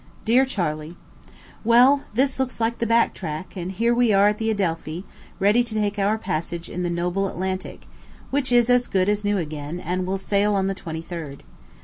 DEAR 0.25 0.45
CHARLEY: 0.45 0.95
Well, 1.63 2.05
this 2.15 2.39
looks 2.39 2.59
like 2.59 2.79
the 2.79 2.87
back 2.87 3.13
track; 3.13 3.55
and 3.55 3.71
here 3.71 3.93
we 3.93 4.11
are 4.11 4.29
at 4.29 4.39
the 4.39 4.49
Adelphi, 4.49 5.05
ready 5.39 5.63
to 5.63 5.75
take 5.75 5.99
our 5.99 6.17
passage 6.17 6.69
in 6.69 6.81
the 6.81 6.89
noble 6.89 7.27
Atlantic, 7.27 7.85
which 8.31 8.51
is 8.51 8.67
as 8.67 8.87
good 8.87 9.07
as 9.09 9.23
new 9.23 9.37
again, 9.37 9.79
and 9.79 10.07
will 10.07 10.17
sail 10.17 10.55
on 10.55 10.65
the 10.65 10.73
twenty 10.73 11.03
third. 11.03 11.43